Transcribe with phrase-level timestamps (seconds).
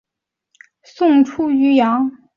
[0.81, 2.17] 宋初蓟州渔阳人。